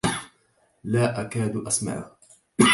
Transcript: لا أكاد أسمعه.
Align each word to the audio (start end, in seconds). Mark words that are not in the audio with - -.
لا 0.83 1.21
أكاد 1.21 1.55
أسمعه. 1.67 2.11